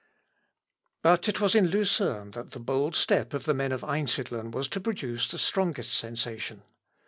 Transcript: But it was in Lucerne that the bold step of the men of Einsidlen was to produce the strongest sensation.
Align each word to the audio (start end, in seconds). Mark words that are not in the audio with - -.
But 1.03 1.29
it 1.29 1.39
was 1.39 1.53
in 1.53 1.67
Lucerne 1.67 2.31
that 2.31 2.49
the 2.53 2.59
bold 2.59 2.95
step 2.95 3.35
of 3.35 3.43
the 3.45 3.53
men 3.53 3.71
of 3.71 3.83
Einsidlen 3.83 4.49
was 4.49 4.67
to 4.69 4.79
produce 4.81 5.27
the 5.27 5.37
strongest 5.37 5.93
sensation. 5.93 6.63